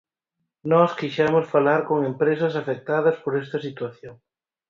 [0.71, 4.15] Nós quixemos falar con empresas afectadas por esta situación.